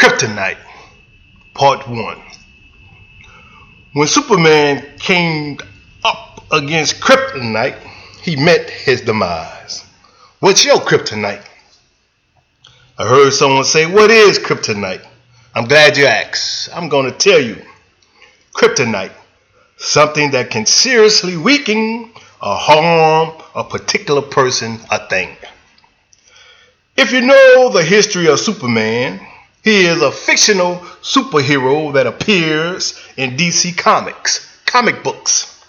[0.00, 0.56] Kryptonite,
[1.52, 2.22] Part 1.
[3.92, 5.58] When Superman came
[6.02, 7.76] up against Kryptonite,
[8.22, 9.84] he met his demise.
[10.38, 11.44] What's your kryptonite?
[12.96, 15.06] I heard someone say, What is kryptonite?
[15.54, 16.70] I'm glad you asked.
[16.74, 17.62] I'm going to tell you.
[18.54, 19.12] Kryptonite,
[19.76, 22.10] something that can seriously weaken
[22.40, 25.36] or harm a particular person, a thing.
[26.96, 29.26] If you know the history of Superman,
[29.62, 35.64] he is a fictional superhero that appears in DC Comics, comic books.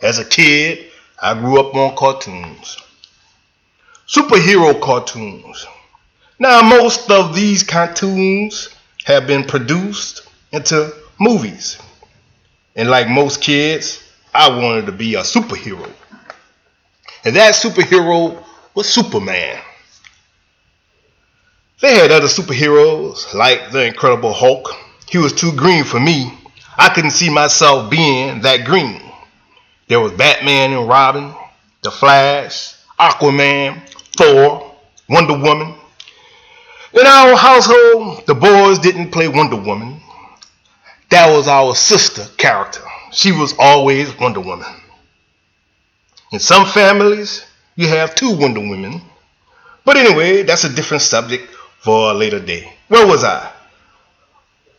[0.00, 2.76] As a kid, I grew up on cartoons.
[4.06, 5.66] Superhero cartoons.
[6.38, 8.68] Now, most of these cartoons
[9.04, 10.22] have been produced
[10.52, 11.78] into movies.
[12.76, 14.00] And like most kids,
[14.32, 15.90] I wanted to be a superhero.
[17.24, 18.44] And that superhero
[18.74, 19.60] was Superman.
[21.80, 24.68] They had other superheroes like the Incredible Hulk.
[25.08, 26.36] He was too green for me.
[26.76, 29.00] I couldn't see myself being that green.
[29.86, 31.32] There was Batman and Robin,
[31.82, 33.80] The Flash, Aquaman,
[34.16, 34.74] Thor,
[35.08, 35.74] Wonder Woman.
[36.94, 40.00] In our household, the boys didn't play Wonder Woman.
[41.10, 42.82] That was our sister character.
[43.12, 44.66] She was always Wonder Woman.
[46.32, 49.00] In some families, you have two Wonder Women.
[49.84, 52.72] But anyway, that's a different subject for a later day.
[52.88, 53.52] Where was I?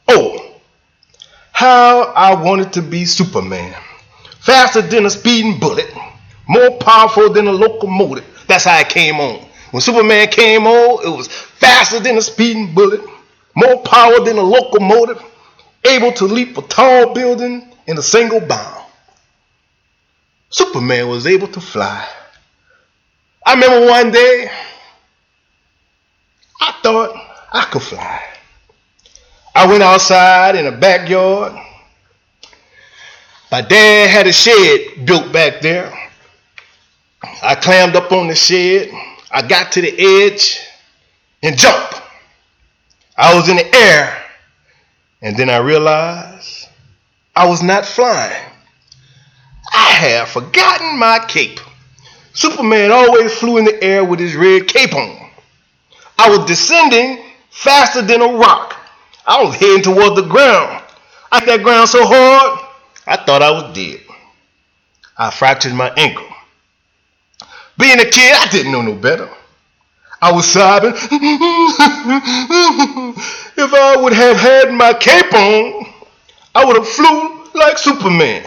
[0.08, 0.56] Oh,
[1.52, 3.76] how I wanted to be Superman.
[4.40, 5.92] Faster than a speeding bullet,
[6.48, 8.26] more powerful than a locomotive.
[8.48, 9.46] That's how it came on.
[9.72, 13.02] When Superman came on, it was faster than a speeding bullet,
[13.56, 15.22] more power than a locomotive,
[15.86, 18.86] able to leap a tall building in a single bound.
[20.50, 22.08] Superman was able to fly.
[23.46, 24.50] I remember one day
[26.60, 27.16] I thought
[27.52, 28.22] I could fly.
[29.56, 31.54] I went outside in the backyard.
[33.52, 35.92] My dad had a shed built back there.
[37.42, 38.92] I climbed up on the shed.
[39.32, 40.60] I got to the edge
[41.42, 42.02] and jumped.
[43.18, 44.24] I was in the air.
[45.22, 46.68] And then I realized
[47.36, 48.46] I was not flying.
[49.74, 51.60] I had forgotten my cape.
[52.34, 55.29] Superman always flew in the air with his red cape on.
[56.20, 58.76] I was descending faster than a rock.
[59.26, 60.84] I was heading toward the ground.
[61.32, 62.60] I hit that ground so hard,
[63.08, 64.02] I thought I was dead.
[65.18, 66.28] I fractured my ankle.
[67.78, 69.30] Being a kid, I didn't know no better.
[70.22, 70.92] I was sobbing.
[73.56, 75.86] if I would have had my cape on,
[76.54, 78.44] I would have flew like Superman.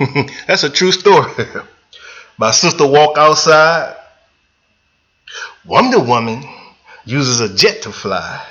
[0.48, 1.30] That's a true story.
[2.36, 3.94] my sister walked outside
[5.64, 6.42] Wonder Woman
[7.04, 8.44] uses a jet to fly.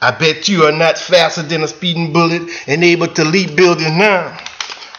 [0.00, 3.92] I bet you are not faster than a speeding bullet and able to leap buildings
[3.92, 4.36] now.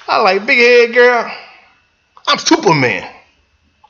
[0.07, 1.31] I like big head girl.
[2.27, 3.09] I'm Superman.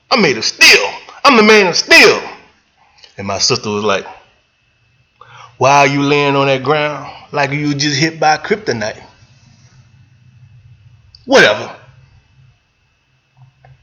[0.09, 0.89] I'm made of steel.
[1.23, 2.21] I'm the man of steel.
[3.17, 4.05] And my sister was like,
[5.57, 9.03] Why are you laying on that ground like you just hit by kryptonite?
[11.25, 11.75] Whatever.